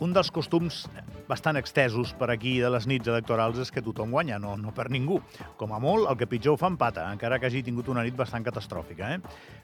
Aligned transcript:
Un 0.00 0.14
dels 0.16 0.30
costums 0.34 0.84
bastant 1.30 1.58
extesos 1.60 2.12
per 2.18 2.30
aquí 2.32 2.56
de 2.60 2.70
les 2.72 2.88
nits 2.90 3.08
electorals 3.08 3.60
és 3.62 3.70
que 3.70 3.82
tothom 3.84 4.10
guanya, 4.14 4.40
no, 4.42 4.56
no 4.58 4.74
per 4.74 4.88
ningú. 4.90 5.20
Com 5.60 5.74
a 5.76 5.80
molt, 5.82 6.08
el 6.10 6.18
que 6.18 6.28
pitjor 6.30 6.56
ho 6.56 6.60
fa 6.60 6.70
empata, 6.72 7.06
encara 7.14 7.38
que 7.38 7.46
hagi 7.48 7.62
tingut 7.66 7.88
una 7.92 8.04
nit 8.06 8.16
bastant 8.18 8.44
catastròfica. 8.46 9.14
Eh? 9.14 9.20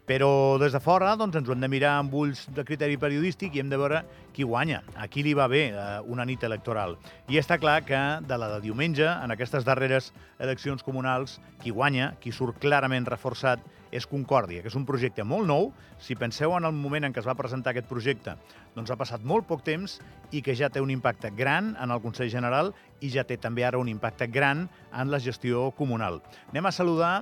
Però 0.07 0.30
des 0.62 0.76
de 0.76 0.82
fora 0.82 1.16
doncs, 1.18 1.39
ens 1.40 1.48
ho 1.48 1.57
hem 1.57 1.64
de 1.64 1.71
mirar 1.72 1.96
amb 2.00 2.14
ulls 2.14 2.46
de 2.54 2.64
criteri 2.66 2.98
periodístic 3.02 3.57
i 3.57 3.64
hem 3.64 3.72
de 3.72 3.80
veure 3.80 4.04
qui 4.36 4.46
guanya, 4.46 4.82
a 4.94 5.08
qui 5.11 5.25
li 5.26 5.34
va 5.34 5.48
bé 5.50 5.66
eh, 5.72 5.86
una 6.07 6.26
nit 6.29 6.44
electoral. 6.46 6.96
I 7.29 7.40
està 7.43 7.58
clar 7.58 7.80
que 7.89 8.03
de 8.22 8.39
la 8.39 8.53
de 8.54 8.62
diumenge, 8.68 9.07
en 9.07 9.35
aquestes 9.35 9.67
darreres 9.67 10.12
eleccions 10.39 10.85
comunals, 10.86 11.40
qui 11.62 11.75
guanya, 11.75 12.14
qui 12.22 12.32
surt 12.32 12.61
clarament 12.62 13.08
reforçat, 13.11 13.64
és 13.96 14.07
Concòrdia, 14.07 14.62
que 14.62 14.68
és 14.71 14.76
un 14.76 14.85
projecte 14.86 15.25
molt 15.25 15.46
nou. 15.48 15.71
Si 16.03 16.17
penseu 16.18 16.53
en 16.57 16.67
el 16.68 16.75
moment 16.76 17.07
en 17.07 17.14
què 17.14 17.22
es 17.22 17.29
va 17.29 17.36
presentar 17.39 17.72
aquest 17.72 17.89
projecte, 17.89 18.36
doncs 18.76 18.93
ha 18.93 18.98
passat 19.00 19.25
molt 19.25 19.46
poc 19.48 19.62
temps 19.64 19.96
i 20.35 20.43
que 20.44 20.57
ja 20.58 20.68
té 20.68 20.82
un 20.85 20.93
impacte 20.93 21.30
gran 21.36 21.55
en 21.64 21.90
el 21.90 22.02
Consell 22.04 22.30
General 22.32 22.72
i 23.00 23.08
ja 23.12 23.24
té 23.24 23.38
també 23.40 23.64
ara 23.64 23.80
un 23.80 23.88
impacte 23.88 24.28
gran 24.28 24.66
en 24.92 25.10
la 25.10 25.20
gestió 25.22 25.70
comunal. 25.79 26.20
Anem 26.52 26.68
a 26.68 26.72
saludar 26.72 27.14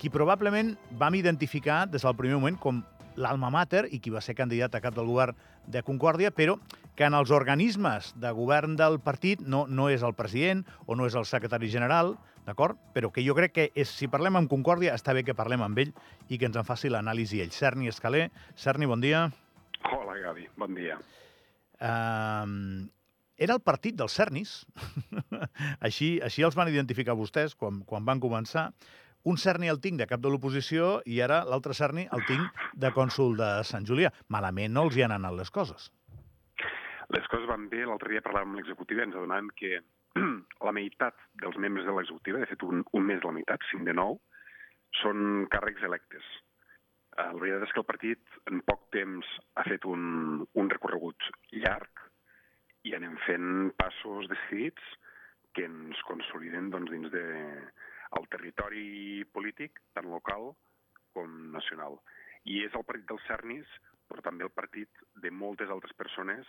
qui 0.00 0.10
probablement 0.12 0.76
vam 0.98 1.14
identificar 1.14 1.86
des 1.88 2.04
del 2.04 2.16
primer 2.16 2.36
moment 2.36 2.58
com 2.60 2.82
l'alma 3.16 3.50
mater 3.50 3.86
i 3.92 4.00
qui 4.00 4.12
va 4.12 4.20
ser 4.20 4.36
candidat 4.36 4.74
a 4.76 4.82
cap 4.84 4.94
del 4.96 5.08
govern 5.08 5.36
de 5.66 5.82
Concòrdia, 5.82 6.30
però 6.30 6.58
que 6.96 7.04
en 7.08 7.16
els 7.16 7.32
organismes 7.32 8.12
de 8.16 8.30
govern 8.32 8.76
del 8.76 9.00
partit 9.04 9.40
no, 9.40 9.66
no 9.68 9.88
és 9.92 10.04
el 10.04 10.14
president 10.16 10.64
o 10.86 10.96
no 10.96 11.08
és 11.08 11.16
el 11.16 11.26
secretari 11.28 11.68
general, 11.72 12.14
d'acord? 12.46 12.78
Però 12.94 13.10
que 13.12 13.24
jo 13.24 13.34
crec 13.36 13.52
que 13.52 13.66
és, 13.74 13.90
si 13.90 14.08
parlem 14.08 14.38
amb 14.38 14.52
Concòrdia 14.52 14.94
està 14.96 15.16
bé 15.16 15.24
que 15.26 15.36
parlem 15.36 15.64
amb 15.64 15.80
ell 15.82 15.92
i 16.28 16.38
que 16.38 16.48
ens 16.48 16.56
en 16.56 16.68
faci 16.68 16.92
l'anàlisi 16.92 17.42
ell. 17.44 17.52
Cerni 17.52 17.90
Escalé. 17.92 18.28
Cerni, 18.56 18.88
bon 18.88 19.02
dia. 19.02 19.26
Hola, 19.92 20.16
Gavi. 20.22 20.48
Bon 20.56 20.76
dia. 20.76 21.00
Uh, 21.76 22.86
era 23.36 23.54
el 23.54 23.62
partit 23.64 23.96
dels 23.96 24.14
Cernis. 24.16 24.58
així, 25.86 26.16
així 26.24 26.44
els 26.46 26.56
van 26.56 26.70
identificar 26.72 27.16
vostès 27.18 27.54
quan, 27.54 27.82
quan 27.88 28.06
van 28.08 28.22
començar 28.22 28.70
un 29.26 29.40
Cerni 29.42 29.68
el 29.68 29.80
tinc 29.82 29.98
de 29.98 30.06
cap 30.06 30.22
de 30.22 30.30
l'oposició 30.30 31.00
i 31.10 31.18
ara 31.24 31.40
l'altre 31.50 31.74
Cerni 31.74 32.06
el 32.14 32.22
tinc 32.28 32.60
de 32.78 32.92
cònsul 32.94 33.36
de 33.40 33.50
Sant 33.66 33.86
Julià. 33.88 34.12
Malament 34.30 34.72
no 34.76 34.86
els 34.86 34.96
hi 34.96 35.02
han 35.06 35.16
anat 35.16 35.34
les 35.34 35.50
coses. 35.50 35.90
Les 37.14 37.26
coses 37.32 37.48
van 37.50 37.66
bé. 37.72 37.82
L'altre 37.86 38.14
dia 38.14 38.22
parlàvem 38.22 38.54
amb 38.54 38.60
l'executiva 38.60 39.02
i 39.02 39.08
ens 39.08 39.18
adonàvem 39.18 39.50
que 39.58 39.80
la 40.68 40.74
meitat 40.78 41.18
dels 41.42 41.58
membres 41.58 41.86
de 41.86 41.98
l'executiva, 41.98 42.40
de 42.42 42.50
fet 42.50 42.62
un, 42.66 42.86
un 42.86 43.06
més 43.10 43.20
de 43.20 43.28
la 43.28 43.36
meitat, 43.36 43.66
5 43.72 43.86
de 43.90 43.94
9, 43.98 44.16
són 45.02 45.46
càrrecs 45.52 45.84
electes. 45.90 46.32
Eh, 47.16 47.26
la 47.26 47.40
veritat 47.42 47.66
és 47.66 47.74
que 47.74 47.82
el 47.82 47.90
partit 47.90 48.40
en 48.52 48.62
poc 48.70 48.86
temps 48.94 49.36
ha 49.58 49.66
fet 49.66 49.90
un, 49.90 50.46
un 50.54 50.70
recorregut 50.72 51.30
llarg 51.52 52.05
i 52.86 52.94
anem 52.94 53.16
fent 53.26 53.72
passos 53.80 54.28
decidits 54.30 54.94
que 55.56 55.64
ens 55.66 56.00
consoliden 56.06 56.70
doncs, 56.70 56.92
dins 56.92 57.10
de, 57.14 57.24
al 58.18 58.28
territori 58.32 59.24
polític, 59.34 59.80
tant 59.96 60.08
local 60.12 60.52
com 61.16 61.32
nacional. 61.54 61.98
I 62.46 62.62
és 62.68 62.76
el 62.78 62.84
partit 62.86 63.08
dels 63.10 63.24
Cernis, 63.26 63.66
però 64.06 64.22
també 64.22 64.46
el 64.46 64.54
partit 64.54 64.88
de 65.22 65.30
moltes 65.34 65.70
altres 65.72 65.92
persones 65.98 66.46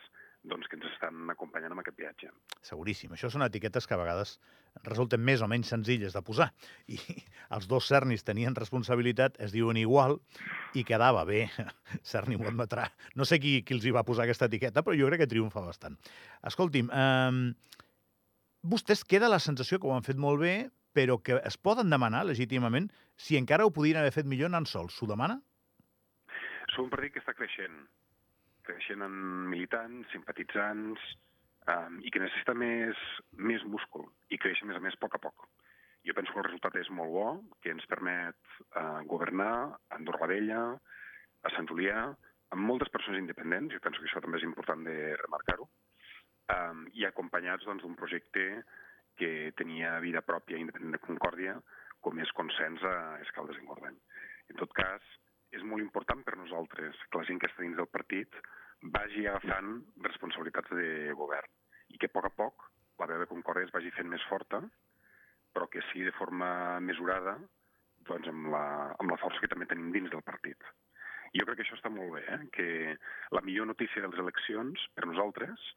doncs, 0.48 0.68
que 0.70 0.78
ens 0.78 0.86
estan 0.92 1.30
acompanyant 1.34 1.74
en 1.74 1.82
aquest 1.82 1.98
viatge. 1.98 2.30
Seguríssim. 2.66 3.12
Això 3.14 3.30
són 3.34 3.44
etiquetes 3.46 3.88
que 3.88 3.96
a 3.96 4.00
vegades 4.00 4.38
resulten 4.86 5.24
més 5.26 5.42
o 5.42 5.50
menys 5.50 5.72
senzilles 5.74 6.14
de 6.16 6.22
posar. 6.24 6.52
I 6.94 7.00
els 7.58 7.68
dos 7.68 7.90
Cernis 7.90 8.24
tenien 8.28 8.56
responsabilitat, 8.56 9.40
es 9.44 9.52
diuen 9.56 9.80
igual, 9.82 10.20
i 10.78 10.86
quedava 10.88 11.26
bé. 11.28 11.48
Cerni 12.12 12.38
m'ho 12.38 12.48
admetrà. 12.52 12.88
No 13.18 13.28
sé 13.28 13.42
qui, 13.44 13.60
qui 13.66 13.76
els 13.78 13.86
hi 13.86 13.96
va 13.96 14.06
posar 14.08 14.28
aquesta 14.28 14.48
etiqueta, 14.52 14.86
però 14.86 14.98
jo 14.98 15.10
crec 15.10 15.26
que 15.26 15.32
triomfa 15.34 15.66
bastant. 15.66 15.98
Escolti'm, 16.48 16.94
eh, 16.94 17.84
vostès 18.62 19.04
queda 19.04 19.32
la 19.32 19.42
sensació 19.44 19.82
que 19.82 19.90
ho 19.90 19.96
han 19.98 20.06
fet 20.06 20.22
molt 20.22 20.44
bé, 20.46 20.56
però 20.98 21.20
que 21.22 21.42
es 21.46 21.58
poden 21.62 21.92
demanar 21.94 22.24
legítimament 22.26 22.88
si 23.22 23.38
encara 23.38 23.66
ho 23.66 23.74
podien 23.74 24.00
haver 24.00 24.16
fet 24.16 24.26
millor 24.30 24.50
anant 24.50 24.66
sols. 24.70 24.96
S'ho 24.98 25.10
demana? 25.10 25.42
Som 26.78 26.92
un 26.92 26.92
partit 26.94 27.16
que 27.16 27.22
està 27.24 27.34
creixent, 27.34 27.78
creixent 28.68 29.02
en 29.02 29.14
militants, 29.50 30.12
simpatitzants, 30.14 31.06
um, 31.74 31.96
i 32.06 32.12
que 32.14 32.22
necessita 32.22 32.54
més, 32.54 33.00
més 33.50 33.66
múscul, 33.66 34.06
i 34.30 34.38
creix, 34.38 34.62
a 34.62 34.68
més 34.70 34.78
a 34.78 34.84
més, 34.86 34.94
a 34.94 35.02
poc 35.02 35.18
a 35.18 35.22
poc. 35.24 35.48
Jo 36.06 36.14
penso 36.14 36.36
que 36.36 36.44
el 36.44 36.46
resultat 36.46 36.78
és 36.78 36.94
molt 36.94 37.16
bo, 37.16 37.26
que 37.66 37.74
ens 37.74 37.90
permet 37.90 38.38
uh, 38.68 39.02
governar 39.10 39.50
a 39.58 39.98
Andorra 39.98 40.28
la 40.28 40.32
Vella, 40.36 40.62
a 41.50 41.56
Sant 41.58 41.66
Julià, 41.74 42.06
amb 42.54 42.70
moltes 42.70 42.94
persones 42.94 43.26
independents, 43.26 43.74
jo 43.74 43.82
penso 43.82 44.04
que 44.04 44.12
això 44.12 44.22
també 44.22 44.38
és 44.38 44.46
important 44.46 44.86
de 44.86 45.00
remarcar-ho, 45.26 45.66
um, 46.54 46.86
i 46.94 47.10
acompanyats 47.10 47.66
doncs, 47.66 47.82
d'un 47.82 47.98
doncs, 47.98 48.04
projecte 48.06 48.50
que 49.18 49.52
tenia 49.58 49.98
vida 50.06 50.22
pròpia 50.22 50.62
independent 50.62 50.94
de 50.94 51.06
Concòrdia, 51.10 51.58
com 52.06 52.22
és 52.22 52.38
consens 52.38 52.86
a 52.86 52.98
Escaldes 53.26 53.58
en 53.58 53.66
Gordany. 53.66 53.98
En 54.54 54.62
tot 54.62 54.78
cas, 54.78 55.18
és 55.58 55.66
molt 55.66 55.82
important 55.84 56.24
per 56.26 56.38
nosaltres 56.38 56.98
que 57.10 57.20
la 57.20 57.28
gent 57.30 57.42
que 57.42 57.50
està 57.50 57.64
dins 57.66 57.78
del 57.80 57.90
partit 57.90 58.36
vagi 58.98 59.26
agafant 59.26 59.80
responsabilitats 60.06 60.74
de 60.78 61.14
govern 61.18 61.54
i 61.94 61.98
que 62.02 62.10
a 62.12 62.14
poc 62.14 62.28
a 62.30 62.34
poc 62.42 62.68
la 63.02 63.08
veu 63.10 63.22
de 63.22 63.30
Concòrdia 63.30 63.68
es 63.68 63.74
vagi 63.74 63.92
fent 63.94 64.10
més 64.10 64.24
forta, 64.30 64.62
però 65.54 65.68
que 65.70 65.84
sigui 65.90 66.08
de 66.08 66.16
forma 66.18 66.50
mesurada 66.82 67.38
doncs 68.10 68.30
amb, 68.32 68.50
la, 68.54 68.66
amb 68.98 69.14
la 69.14 69.20
força 69.22 69.42
que 69.44 69.50
també 69.52 69.68
tenim 69.70 69.92
dins 69.94 70.10
del 70.14 70.24
partit. 70.26 70.62
I 71.34 71.42
jo 71.42 71.48
crec 71.48 71.60
que 71.60 71.66
això 71.66 71.78
està 71.78 71.92
molt 71.94 72.14
bé, 72.16 72.24
eh? 72.34 72.40
que 72.56 72.68
la 73.36 73.44
millor 73.46 73.68
notícia 73.70 74.02
de 74.02 74.10
les 74.10 74.22
eleccions 74.24 74.88
per 74.96 75.06
nosaltres 75.10 75.68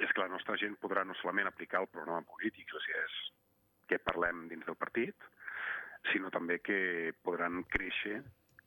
és 0.00 0.12
que 0.12 0.22
la 0.22 0.30
nostra 0.32 0.56
gent 0.60 0.78
podrà 0.80 1.04
no 1.04 1.16
solament 1.20 1.50
aplicar 1.50 1.82
el 1.82 1.90
programa 1.92 2.24
polític, 2.28 2.70
si 2.70 2.96
és 3.00 3.18
que 3.90 4.00
parlem 4.00 4.46
dins 4.48 4.64
del 4.68 4.78
partit, 4.80 5.26
sinó 6.12 6.30
també 6.34 6.60
que 6.64 7.12
podran 7.26 7.64
créixer 7.74 8.22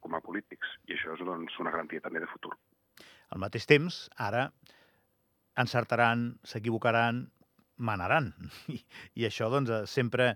com 0.05 0.17
a 0.17 0.21
polítics. 0.23 0.77
I 0.85 0.95
això 0.95 1.15
és 1.17 1.23
doncs, 1.25 1.57
una 1.63 1.73
garantia 1.73 2.03
també 2.05 2.21
de 2.21 2.29
futur. 2.29 2.53
Al 3.33 3.41
mateix 3.41 3.65
temps, 3.69 4.05
ara 4.21 4.49
encertaran, 5.57 6.35
s'equivocaran, 6.45 7.25
manaran. 7.77 8.31
I, 8.75 8.79
I 9.21 9.27
això 9.29 9.49
doncs, 9.53 9.73
sempre 9.91 10.35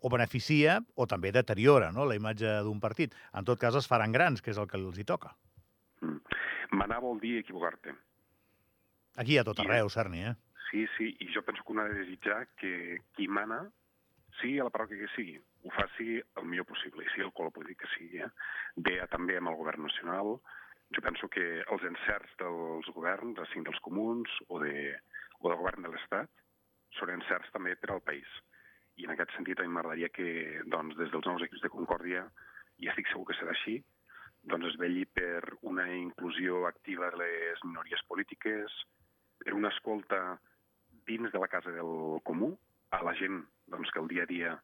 o 0.00 0.08
beneficia 0.08 0.78
o 0.96 1.04
també 1.10 1.32
deteriora 1.34 1.90
no? 1.92 2.06
la 2.08 2.16
imatge 2.16 2.56
d'un 2.64 2.80
partit. 2.80 3.14
En 3.36 3.44
tot 3.44 3.60
cas, 3.60 3.76
es 3.76 3.88
faran 3.90 4.14
grans, 4.16 4.40
que 4.40 4.54
és 4.54 4.60
el 4.60 4.70
que 4.70 4.80
els 4.80 4.98
hi 4.98 5.06
toca. 5.08 5.34
Mm. 6.00 6.40
Manar 6.80 7.02
vol 7.04 7.20
dir 7.22 7.36
equivocar-te. 7.42 7.92
Aquí 9.20 9.36
a 9.38 9.44
tot 9.46 9.60
arreu, 9.62 9.90
Cerny, 9.92 10.24
eh? 10.30 10.34
Sí, 10.70 10.88
sí, 10.96 11.12
i 11.22 11.28
jo 11.30 11.44
penso 11.46 11.62
que 11.62 11.70
un 11.74 11.82
ha 11.82 11.84
de 11.86 12.00
desitjar 12.00 12.38
que 12.58 12.98
qui 13.14 13.28
mana, 13.30 13.60
sigui 14.40 14.58
a 14.58 14.66
la 14.66 14.72
parròquia 14.74 15.04
que 15.04 15.10
sigui, 15.14 15.36
ho 15.64 15.72
faci 15.72 16.20
el 16.20 16.44
millor 16.44 16.66
possible, 16.68 17.04
i 17.04 17.10
sigui 17.12 17.26
el 17.26 17.34
color 17.36 17.52
polític 17.56 17.82
que 17.82 17.90
sigui. 17.94 18.20
Eh? 18.20 18.30
Bé, 18.76 18.98
també 19.12 19.38
amb 19.38 19.50
el 19.52 19.58
govern 19.60 19.86
nacional, 19.88 20.36
jo 20.94 21.02
penso 21.04 21.28
que 21.32 21.44
els 21.64 21.86
encerts 21.88 22.34
dels 22.40 22.90
governs, 22.96 23.40
sigui 23.50 23.64
dels 23.68 23.80
comuns 23.86 24.30
o, 24.48 24.60
de, 24.62 24.92
o 25.40 25.48
del 25.48 25.60
govern 25.62 25.86
de 25.86 25.92
l'Estat, 25.94 26.30
són 26.98 27.14
encerts 27.14 27.50
també 27.54 27.74
per 27.80 27.94
al 27.94 28.04
país. 28.04 28.28
I 29.00 29.08
en 29.08 29.14
aquest 29.14 29.32
sentit 29.34 29.58
a 29.58 29.66
mi 29.66 29.72
m'agradaria 29.74 30.12
que 30.14 30.28
doncs, 30.70 30.98
des 31.00 31.10
dels 31.10 31.26
nous 31.26 31.42
equips 31.46 31.64
de 31.64 31.72
Concòrdia, 31.72 32.28
i 32.78 32.90
estic 32.90 33.08
segur 33.10 33.26
que 33.30 33.38
serà 33.38 33.54
així, 33.54 33.78
doncs 34.44 34.68
es 34.68 34.78
velli 34.78 35.06
per 35.08 35.56
una 35.62 35.88
inclusió 35.96 36.66
activa 36.68 37.08
de 37.14 37.22
les 37.22 37.64
minories 37.64 38.04
polítiques, 38.10 38.76
per 39.40 39.56
una 39.56 39.72
escolta 39.72 40.20
dins 41.08 41.32
de 41.32 41.40
la 41.40 41.48
casa 41.48 41.72
del 41.72 42.20
comú, 42.28 42.52
a 42.92 43.00
la 43.02 43.14
gent 43.18 43.40
doncs, 43.72 43.90
que 43.90 44.02
el 44.02 44.10
dia 44.12 44.28
a 44.28 44.30
dia 44.30 44.54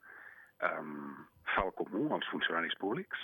um, 0.68 1.26
fa 1.54 1.64
el 1.66 1.74
comú, 1.78 2.06
als 2.14 2.28
funcionaris 2.32 2.76
públics, 2.80 3.22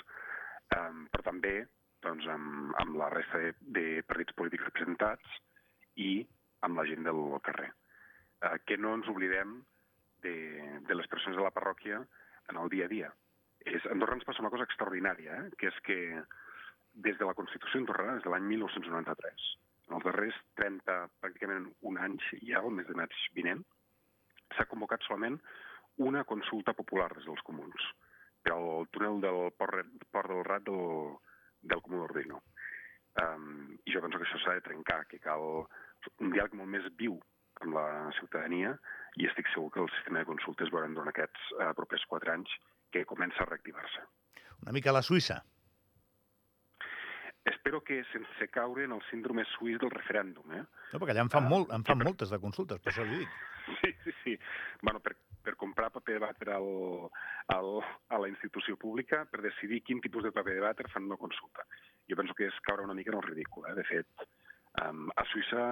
um, 0.76 1.04
però 1.12 1.26
també 1.30 1.56
doncs, 2.04 2.26
amb, 2.30 2.72
amb 2.82 2.98
la 3.00 3.10
resta 3.12 3.42
de, 3.42 3.52
de 3.78 3.86
partits 4.08 4.36
polítics 4.38 4.68
representats 4.68 5.38
i 6.02 6.20
amb 6.66 6.78
la 6.78 6.86
gent 6.88 7.06
del 7.06 7.22
carrer. 7.46 7.72
Uh, 8.44 8.56
que 8.68 8.76
no 8.80 8.94
ens 8.98 9.08
oblidem 9.12 9.60
de, 10.24 10.34
de 10.88 10.96
les 10.98 11.08
persones 11.12 11.38
de 11.38 11.44
la 11.44 11.54
parròquia 11.54 12.02
en 12.50 12.58
el 12.60 12.72
dia 12.72 12.86
a 12.86 12.92
dia. 12.92 13.12
És, 13.66 13.84
a 13.84 13.94
Andorra 13.94 14.18
ens 14.18 14.26
passa 14.26 14.44
una 14.44 14.52
cosa 14.52 14.66
extraordinària, 14.68 15.40
eh? 15.40 15.54
que 15.58 15.70
és 15.72 15.78
que 15.86 15.98
des 17.06 17.16
de 17.20 17.28
la 17.28 17.34
Constitució 17.36 17.80
andorrana, 17.82 18.16
des 18.16 18.24
de 18.24 18.32
l'any 18.32 18.46
1993, 18.48 19.46
en 19.88 19.96
els 19.98 20.06
darrers 20.06 20.36
30, 20.60 20.98
pràcticament 21.22 21.66
un 21.90 21.98
any 22.02 22.16
ja, 22.30 22.62
el 22.62 22.72
mes 22.78 22.86
de 22.88 22.96
maig 22.98 23.16
vinent, 23.36 23.64
s'ha 24.54 24.68
convocat 24.70 25.02
solament 25.06 25.40
una 26.02 26.24
consulta 26.24 26.74
popular 26.76 27.08
des 27.14 27.24
dels 27.28 27.42
comuns 27.46 27.88
per 28.44 28.52
al 28.54 28.86
túnel 28.94 29.20
del 29.24 29.40
Port, 29.58 29.88
Port 30.12 30.30
del 30.30 30.44
Rat 30.44 30.66
del, 30.68 31.16
del 31.62 31.82
Comú 31.82 32.02
d'Ordino. 32.02 32.42
Um, 33.22 33.78
I 33.88 33.94
jo 33.94 34.02
penso 34.04 34.20
que 34.20 34.28
això 34.28 34.38
s'ha 34.42 34.58
de 34.58 34.64
trencar, 34.66 35.06
que 35.10 35.18
cal 35.24 35.42
un 36.20 36.30
diàleg 36.34 36.54
molt 36.54 36.70
més 36.70 36.86
viu 37.00 37.16
amb 37.64 37.72
la 37.74 37.88
ciutadania 38.18 38.74
i 39.16 39.26
estic 39.26 39.48
segur 39.54 39.72
que 39.72 39.80
el 39.80 39.92
sistema 39.96 40.20
de 40.20 40.28
consultes 40.28 40.70
veurem 40.74 40.94
durant 40.94 41.10
aquests 41.10 41.50
uh, 41.56 41.72
propers 41.78 42.04
quatre 42.10 42.34
anys 42.36 42.52
que 42.92 43.06
comença 43.08 43.42
a 43.42 43.48
reactivar-se. 43.48 44.04
Una 44.62 44.76
mica 44.76 44.92
a 44.92 44.98
la 44.98 45.04
Suïssa. 45.04 45.40
espero 47.46 47.82
que 47.82 48.04
sense 48.12 48.48
caure 48.50 48.84
en 48.84 48.92
el 48.92 49.02
síndrome 49.10 49.44
suís 49.56 49.78
del 49.78 49.90
referèndum. 49.90 50.50
Eh? 50.52 50.62
No, 50.92 50.98
perquè 50.98 51.14
allà 51.14 51.24
en 51.26 51.30
fan, 51.32 51.46
molt, 51.50 51.70
en 51.74 51.84
fan 51.86 52.02
moltes 52.02 52.32
de 52.34 52.40
consultes, 52.42 52.82
per 52.82 52.92
això 52.92 53.06
li 53.06 53.22
dic. 53.24 53.36
Sí, 53.80 53.90
sí, 54.04 54.12
sí. 54.22 54.32
Bueno, 54.80 55.00
per, 55.02 55.16
per 55.46 55.54
comprar 55.60 55.92
paper 55.94 56.16
de 56.16 56.22
vàter 56.24 56.48
al, 56.56 56.70
al, 57.54 57.68
a 58.10 58.18
la 58.18 58.30
institució 58.32 58.74
pública, 58.82 59.22
per 59.30 59.44
decidir 59.44 59.84
quin 59.86 60.02
tipus 60.02 60.26
de 60.26 60.34
paper 60.34 60.56
de 60.56 60.64
vàter 60.64 60.88
fan 60.90 61.06
una 61.06 61.20
consulta. 61.20 61.62
Jo 62.10 62.18
penso 62.18 62.34
que 62.34 62.48
és 62.50 62.62
caure 62.66 62.86
una 62.86 62.96
mica 62.98 63.14
en 63.14 63.20
el 63.20 63.28
ridícul. 63.28 63.68
Eh? 63.70 63.76
De 63.78 63.84
fet, 63.86 64.26
um, 64.82 65.06
a 65.14 65.26
Suïssa 65.30 65.66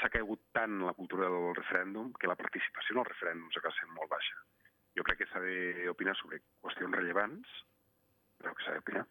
s'ha 0.00 0.12
caigut 0.12 0.40
tant 0.56 0.80
la 0.84 0.94
cultura 0.96 1.28
del 1.32 1.52
referèndum 1.56 2.12
que 2.20 2.30
la 2.30 2.38
participació 2.38 2.96
en 2.96 3.02
el 3.02 3.10
referèndum 3.10 3.52
s'ha 3.52 3.74
sent 3.76 3.92
molt 3.96 4.12
baixa. 4.12 4.40
Jo 4.96 5.04
crec 5.04 5.20
que 5.20 5.28
s'ha 5.28 5.42
d'opinar 5.44 6.16
sobre 6.16 6.40
qüestions 6.64 6.96
rellevants, 6.96 7.60
però 8.40 8.56
que 8.56 8.64
s'ha 8.64 8.78
d'opinar. 8.78 9.04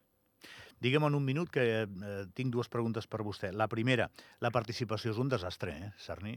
Digue'm 0.82 1.06
en 1.08 1.16
un 1.18 1.26
minut 1.26 1.50
que 1.54 1.64
eh, 1.86 2.26
tinc 2.38 2.52
dues 2.54 2.70
preguntes 2.70 3.08
per 3.08 3.22
vostè. 3.26 3.54
La 3.54 3.70
primera, 3.72 4.10
la 4.42 4.52
participació 4.52 5.14
és 5.14 5.22
un 5.22 5.30
desastre, 5.32 5.78
eh, 5.78 5.94
Sarni? 6.02 6.36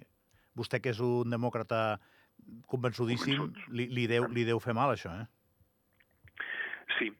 Vostè, 0.56 0.80
que 0.82 0.92
és 0.94 1.00
un 1.04 1.32
demòcrata 1.32 1.98
convençudíssim, 2.70 3.48
li, 3.72 3.88
li, 3.94 4.06
deu, 4.10 4.28
li 4.32 4.44
deu 4.48 4.60
fer 4.62 4.74
mal, 4.76 4.92
això, 4.94 5.12
eh? 5.22 5.26
Sí, 6.98 7.10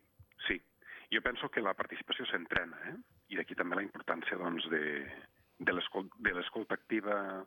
sí. 0.47 0.59
Jo 1.15 1.23
penso 1.25 1.51
que 1.53 1.65
la 1.65 1.77
participació 1.79 2.27
s'entrena, 2.29 2.81
eh? 2.93 2.97
I 3.35 3.41
d'aquí 3.41 3.57
també 3.59 3.77
la 3.77 3.85
importància, 3.85 4.39
doncs, 4.41 4.69
de, 4.73 4.83
de 5.59 5.75
l'escolta 6.35 6.79
activa, 6.79 7.45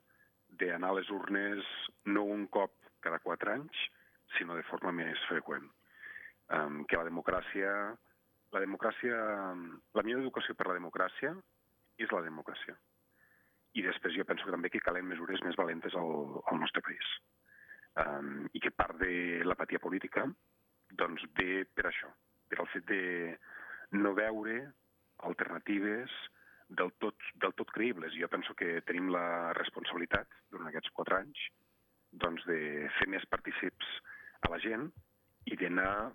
d'anar 0.62 0.91
a 0.91 1.00
les 1.00 1.09
urnes 1.09 1.65
no 2.06 2.25
un 2.27 2.47
cop 2.51 2.73
cada 3.01 3.21
quatre 3.23 3.56
anys, 3.56 3.85
sinó 4.38 4.56
de 4.57 4.65
forma 4.68 4.91
més 4.94 5.19
freqüent. 5.29 5.69
Um, 6.51 6.81
que 6.83 7.00
la 7.00 7.07
democràcia 7.07 7.71
la 8.51 8.59
democràcia, 8.59 9.18
la 9.95 10.03
millor 10.03 10.23
educació 10.25 10.56
per 10.59 10.68
la 10.68 10.77
democràcia 10.77 11.31
és 12.03 12.12
la 12.12 12.23
democràcia. 12.25 12.75
I 13.79 13.83
després 13.85 14.18
jo 14.18 14.25
penso 14.27 14.47
que 14.47 14.51
també 14.51 14.71
que 14.71 14.83
calen 14.83 15.07
mesures 15.07 15.39
més 15.45 15.56
valentes 15.59 15.95
al, 15.95 16.41
al 16.51 16.59
nostre 16.59 16.83
país. 16.83 17.12
Um, 18.00 18.46
I 18.56 18.62
que 18.64 18.72
part 18.72 18.96
de 19.02 19.44
l'apatia 19.44 19.82
política 19.84 20.24
doncs 20.96 21.24
ve 21.38 21.66
per 21.76 21.90
això, 21.90 22.08
per 22.48 22.62
el 22.64 22.70
fet 22.72 22.86
de 22.88 23.02
no 24.00 24.14
veure 24.16 24.62
alternatives 25.28 26.14
del 26.72 26.92
tot, 27.04 27.20
del 27.36 27.54
tot 27.60 27.72
creïbles. 27.76 28.16
Jo 28.16 28.30
penso 28.32 28.56
que 28.56 28.80
tenim 28.88 29.12
la 29.12 29.52
responsabilitat, 29.58 30.28
durant 30.52 30.72
aquests 30.72 30.92
quatre 30.96 31.20
anys, 31.20 31.44
doncs 32.12 32.44
de 32.48 32.88
fer 32.98 33.08
més 33.12 33.28
partícips 33.32 33.88
a 34.48 34.52
la 34.52 34.60
gent 34.64 34.88
i 35.52 35.58
d'anar 35.60 36.12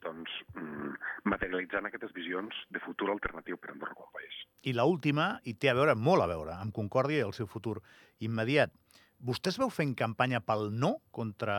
doncs, 0.00 0.32
mm, 0.56 0.94
materialitzant 1.28 1.86
aquestes 1.86 2.12
visions 2.16 2.56
de 2.72 2.80
futur 2.80 3.10
alternatiu 3.12 3.58
per 3.60 3.72
Andorra 3.72 3.94
com 3.94 4.08
a 4.08 4.18
país. 4.18 4.36
I 4.64 4.72
la 4.72 4.86
última, 4.88 5.34
i 5.44 5.54
té 5.54 5.70
a 5.70 5.76
veure, 5.76 5.94
molt 5.94 6.24
a 6.24 6.28
veure, 6.30 6.54
amb 6.56 6.74
Concòrdia 6.74 7.20
i 7.20 7.26
el 7.26 7.36
seu 7.36 7.46
futur 7.46 7.80
immediat. 8.18 8.72
Vostè 9.20 9.52
es 9.52 9.58
veu 9.60 9.70
fent 9.72 9.92
campanya 9.98 10.40
pel 10.40 10.70
no 10.72 10.96
contra 11.12 11.56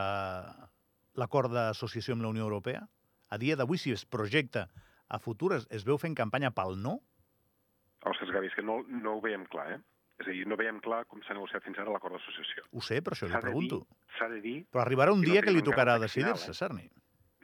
l'acord 1.19 1.53
d'associació 1.53 2.15
amb 2.17 2.25
la 2.25 2.31
Unió 2.33 2.47
Europea? 2.47 2.81
A 3.31 3.37
dia 3.37 3.55
d'avui, 3.55 3.77
si 3.77 3.93
es 3.93 4.05
projecta 4.05 4.67
a 5.07 5.19
futur, 5.19 5.53
es, 5.57 5.67
es 5.69 5.85
veu 5.87 5.99
fent 6.01 6.17
campanya 6.17 6.51
pel 6.55 6.77
no? 6.81 6.97
Ostres, 8.01 8.31
Gavi, 8.33 8.49
és 8.49 8.57
que 8.57 8.65
no, 8.65 8.81
no 8.89 9.17
ho 9.17 9.21
veiem 9.21 9.45
clar, 9.51 9.67
eh? 9.75 9.79
És 10.21 10.27
a 10.27 10.33
dir, 10.33 10.47
no 10.49 10.57
veiem 10.57 10.81
clar 10.81 11.03
com 11.09 11.21
s'ha 11.25 11.37
negociat 11.37 11.63
fins 11.65 11.77
ara 11.81 11.93
l'acord 11.93 12.17
d'associació. 12.17 12.65
Ho 12.73 12.81
sé, 12.85 12.99
per 13.05 13.13
això 13.15 13.29
li 13.29 13.45
pregunto. 13.45 13.83
S'ha 14.17 14.29
de 14.33 14.41
dir... 14.41 14.57
Però 14.73 14.83
arribarà 14.83 15.13
un 15.13 15.23
dia 15.25 15.41
no 15.41 15.45
que 15.47 15.53
li 15.53 15.63
tocarà 15.65 15.97
decidir-se, 16.01 16.53
eh? 16.53 16.57
Cerny 16.57 16.89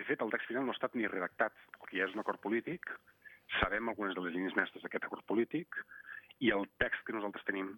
fet, 0.07 0.23
el 0.23 0.31
text 0.33 0.47
final 0.49 0.65
no 0.65 0.73
ha 0.73 0.77
estat 0.77 0.95
ni 0.95 1.07
redactat. 1.09 1.55
El 1.81 1.89
que 1.89 1.99
ja 1.99 2.07
és 2.07 2.15
un 2.15 2.23
acord 2.23 2.41
polític, 2.43 2.93
sabem 3.59 3.91
algunes 3.91 4.15
de 4.15 4.23
les 4.23 4.35
línies 4.35 4.55
mestres 4.59 4.83
d'aquest 4.85 5.07
acord 5.09 5.25
polític, 5.29 5.79
i 6.43 6.53
el 6.53 6.67
text 6.81 7.03
que 7.05 7.15
nosaltres 7.15 7.45
tenim 7.47 7.73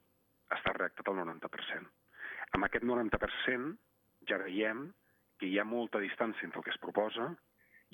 està 0.53 0.73
redactat 0.75 1.09
al 1.09 1.19
90%. 1.21 1.89
Amb 2.57 2.65
aquest 2.65 2.85
90% 2.85 3.75
ja 4.29 4.39
veiem 4.41 4.87
que 5.39 5.47
hi 5.47 5.59
ha 5.59 5.67
molta 5.67 6.01
distància 6.03 6.45
entre 6.47 6.59
el 6.61 6.65
que 6.67 6.73
es 6.73 6.81
proposa 6.83 7.29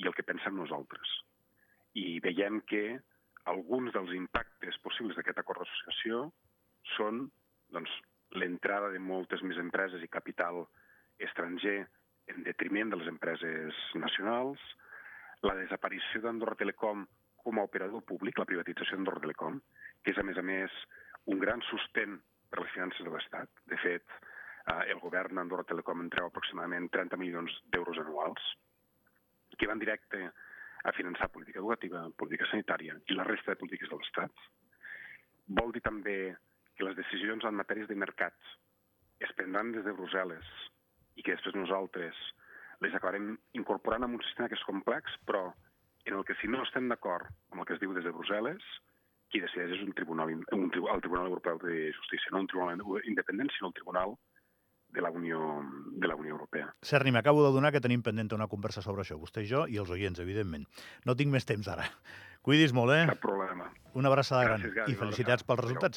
i 0.02 0.08
el 0.08 0.16
que 0.16 0.26
pensem 0.28 0.56
nosaltres. 0.58 1.12
I 1.96 2.20
veiem 2.24 2.62
que 2.70 3.00
alguns 3.52 3.94
dels 3.94 4.12
impactes 4.18 4.78
possibles 4.84 5.18
d'aquest 5.18 5.40
acord 5.40 5.62
d'associació 5.62 6.26
són 6.96 7.28
doncs, 7.76 7.92
l'entrada 8.36 8.90
de 8.94 9.00
moltes 9.00 9.44
més 9.46 9.60
empreses 9.62 10.02
i 10.04 10.12
capital 10.12 10.66
estranger 11.24 11.78
en 12.34 12.44
detriment 12.44 12.92
de 12.92 13.00
les 13.00 13.12
empreses 13.12 13.78
nacionals, 14.02 14.60
la 15.46 15.56
desaparició 15.60 16.24
d'Andorra 16.24 16.58
Telecom 16.60 17.06
com 17.46 17.60
a 17.60 17.66
operador 17.70 18.02
públic, 18.10 18.40
la 18.42 18.50
privatització 18.50 18.98
d'Andorra 18.98 19.22
Telecom, 19.22 19.60
que 20.02 20.14
és, 20.14 20.18
a 20.18 20.26
més 20.26 20.40
a 20.42 20.44
més, 20.46 20.74
un 21.30 21.42
gran 21.42 21.62
sostén 21.70 22.18
per 22.50 22.64
les 22.64 22.74
finances 22.74 23.06
de 23.06 23.14
l'Estat. 23.14 23.62
De 23.70 23.78
fet, 23.84 24.18
eh, 24.66 24.82
el 24.94 25.02
govern 25.04 25.38
d'Andorra 25.38 25.68
Telecom 25.70 26.02
en 26.02 26.10
treu 26.14 26.32
aproximadament 26.32 26.90
30 26.98 27.22
milions 27.22 27.54
d'euros 27.74 28.02
anuals, 28.02 28.50
que 29.56 29.70
van 29.70 29.80
directe 29.80 30.26
a 30.86 30.92
finançar 30.94 31.30
política 31.34 31.62
educativa, 31.62 32.04
política 32.18 32.50
sanitària 32.50 32.98
i 33.10 33.18
la 33.18 33.26
resta 33.26 33.54
de 33.54 33.62
polítiques 33.62 33.90
de 33.90 33.98
l'Estat. 34.02 34.46
Vol 35.48 35.72
dir 35.76 35.82
també 35.86 36.36
que 36.76 36.86
les 36.88 36.96
decisions 36.98 37.46
en 37.46 37.58
matèries 37.58 37.88
de 37.90 37.98
mercats 38.00 38.56
es 39.26 39.32
prendran 39.38 39.72
des 39.76 39.86
de 39.86 39.94
Brussel·les 39.94 40.48
i 41.16 41.24
que 41.24 41.36
després 41.36 41.56
nosaltres 41.56 42.18
les 42.84 42.96
acabarem 42.98 43.36
incorporant 43.54 44.04
en 44.04 44.18
un 44.18 44.24
sistema 44.26 44.50
que 44.52 44.58
és 44.58 44.68
complex, 44.68 45.14
però 45.30 45.46
en 46.06 46.18
el 46.18 46.26
que 46.26 46.36
si 46.42 46.50
no 46.52 46.64
estem 46.66 46.90
d'acord 46.92 47.30
amb 47.52 47.62
el 47.62 47.68
que 47.70 47.78
es 47.78 47.82
diu 47.84 47.94
des 47.96 48.04
de 48.04 48.14
Brussel·les, 48.16 48.66
qui 49.32 49.42
decideix 49.42 49.78
és 49.78 49.86
un 49.86 49.94
tribunal, 49.98 50.34
un, 50.54 50.66
el 50.70 51.02
Tribunal 51.06 51.30
Europeu 51.32 51.62
de 51.64 51.92
Justícia, 51.98 52.32
no 52.32 52.44
un 52.44 52.50
tribunal 52.52 52.82
independent, 53.10 53.50
sinó 53.56 53.72
el 53.72 53.78
Tribunal 53.80 54.18
de 54.96 55.04
la 55.04 55.12
Unió, 55.12 55.40
de 55.92 56.08
la 56.08 56.16
Unió 56.16 56.34
Europea. 56.38 56.70
Serni, 56.82 57.12
m'acabo 57.12 57.44
de 57.46 57.52
donar 57.54 57.74
que 57.76 57.84
tenim 57.84 58.02
pendent 58.06 58.32
una 58.34 58.48
conversa 58.48 58.82
sobre 58.82 59.04
això, 59.04 59.20
vostè 59.20 59.44
i 59.44 59.50
jo 59.52 59.66
i 59.68 59.78
els 59.82 59.92
oients, 59.92 60.22
evidentment. 60.24 60.66
No 61.06 61.18
tinc 61.20 61.34
més 61.36 61.46
temps 61.46 61.68
ara. 61.72 61.90
Cuidis 62.46 62.76
molt, 62.78 62.94
eh? 62.94 63.06
Cap 63.10 63.22
problema. 63.24 63.72
Una 63.98 64.12
abraçada 64.12 64.44
Gràcies, 64.46 64.70
gran 64.70 64.76
Gavi, 64.84 64.94
i 64.94 65.00
felicitats 65.00 65.46
pels 65.48 65.62
resultats. 65.64 65.94